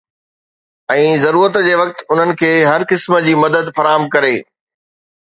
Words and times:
۽ 0.93 1.05
ضرورت 1.25 1.59
جي 1.69 1.77
وقت 1.83 2.03
انهن 2.09 2.35
کي 2.41 2.51
هر 2.73 2.89
قسم 2.95 3.23
جي 3.29 3.39
مدد 3.45 3.73
فراهم 3.81 4.13
ڪري. 4.19 4.37